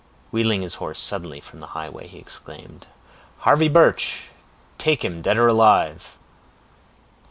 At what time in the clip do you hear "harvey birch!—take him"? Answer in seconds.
3.41-5.21